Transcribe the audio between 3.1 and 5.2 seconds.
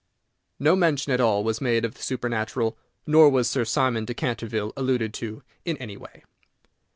was Sir Simon de Canterville alluded